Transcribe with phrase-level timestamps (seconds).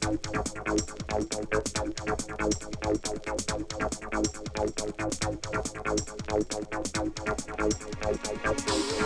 [0.00, 0.26] Thank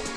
[0.07, 0.12] you.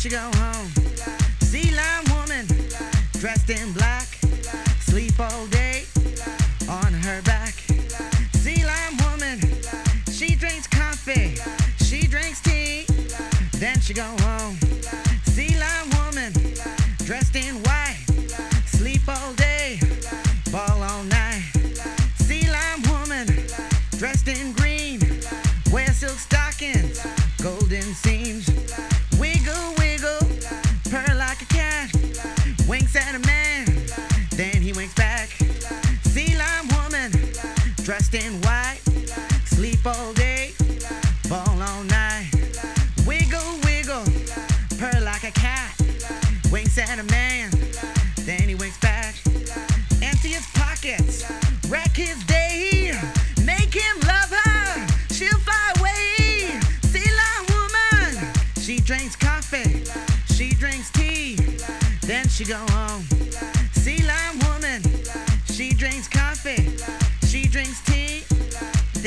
[0.00, 0.49] She go home.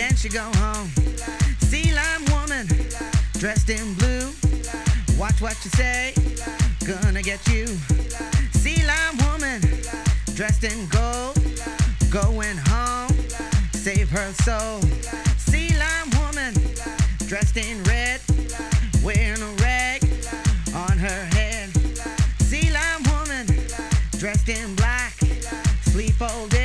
[0.04, 0.90] Then she go home.
[1.60, 2.68] Sea lime woman,
[3.40, 4.28] dressed in blue,
[5.18, 6.14] watch what you say,
[6.86, 7.66] gonna get you.
[8.52, 9.62] Sea lime woman,
[10.36, 11.38] dressed in gold,
[12.12, 13.12] going home,
[13.72, 14.82] save her soul.
[15.38, 16.54] Sea lime woman,
[17.28, 18.20] dressed in red,
[19.06, 20.02] wearing a rag
[20.76, 21.70] on her head.
[22.50, 23.46] Sea lime woman,
[24.18, 25.14] dressed in black,
[25.92, 26.63] sleep all day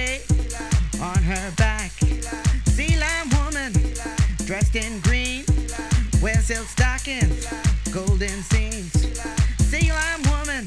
[8.19, 8.93] golden seams.
[9.71, 10.65] Sea lime woman,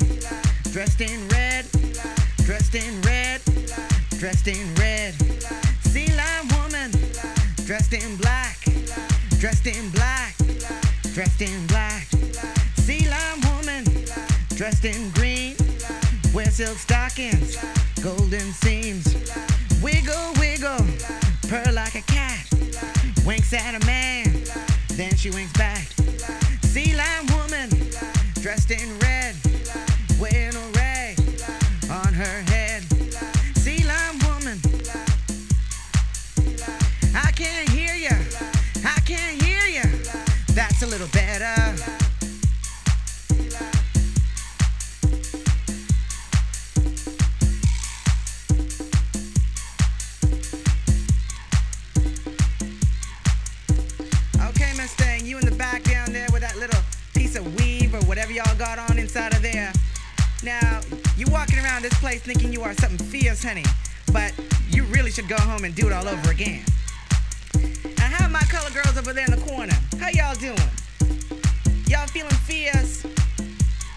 [0.71, 1.65] dressed in red,
[2.45, 3.41] dressed in red,
[4.17, 5.13] dressed in red.
[5.81, 6.91] Sea lime woman,
[7.65, 8.57] dressed in black,
[9.39, 10.33] dressed in black,
[11.13, 12.07] dressed in black.
[12.77, 13.83] Sea lime woman,
[14.55, 15.55] dressed in green,
[16.33, 17.57] wear silk stockings,
[18.01, 19.13] golden seams.
[19.83, 20.85] Wiggle, wiggle,
[21.49, 22.47] purr like a cat,
[23.25, 24.23] winks at a man,
[24.91, 25.85] then she winks back.
[26.71, 27.30] Sea lime
[28.41, 29.35] dressed in red,
[30.19, 31.15] wearing a rag
[31.91, 32.81] on her head.
[33.55, 34.59] Sea lime woman,
[37.13, 38.17] I can't hear ya,
[38.83, 39.83] I can't hear ya.
[40.55, 41.60] That's a little better.
[61.81, 63.63] Around this place thinking you are something fierce, honey,
[64.13, 64.33] but
[64.69, 66.63] you really should go home and do it all over again.
[67.53, 69.73] And how my color girls over there in the corner?
[69.99, 70.57] How y'all doing?
[71.87, 73.05] Y'all feeling fierce?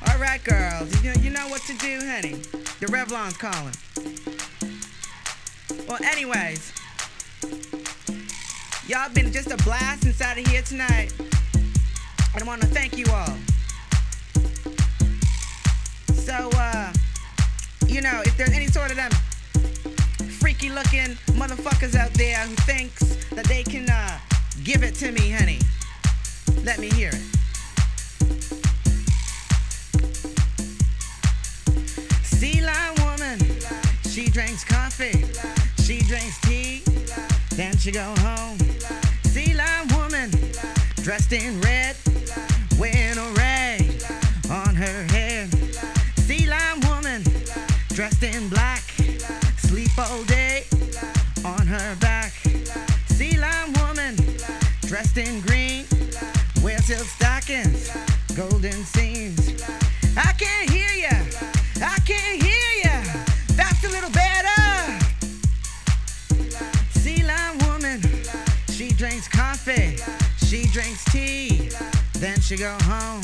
[0.09, 2.35] All right, girls, you know, you know what to do, honey.
[2.81, 3.75] The Revlon's calling.
[5.89, 6.73] Well, anyways,
[8.87, 11.13] Y'all been just a blast inside of here tonight.
[12.35, 13.35] And I want to thank you all.
[16.13, 16.93] So, uh,
[17.95, 19.11] you know, if there's any sort of them
[20.41, 24.19] freaky looking motherfuckers out there who thinks that they can uh,
[24.65, 25.61] give it to me, honey,
[26.65, 27.23] let me hear it.
[32.25, 33.39] Sea lime woman,
[34.11, 35.25] she drinks coffee,
[35.85, 36.83] she drinks tea,
[37.55, 38.59] then she go home.
[39.23, 40.33] Sea lime woman,
[40.97, 41.95] dressed in red,
[47.95, 48.81] dressed in black,
[49.57, 50.65] sleep all day
[51.45, 52.33] on her back.
[53.07, 54.17] Sea lime woman,
[54.81, 55.85] dressed in green,
[56.61, 57.91] wear silk stockings,
[58.35, 59.63] golden seams.
[60.17, 61.17] I can't hear ya,
[61.81, 63.01] I can't hear ya.
[63.55, 64.99] That's a little better.
[66.99, 68.03] Sea lime woman,
[68.71, 69.99] she drinks coffee,
[70.45, 71.71] she drinks tea,
[72.15, 73.24] then she go home.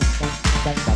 [0.00, 0.91] Thank you.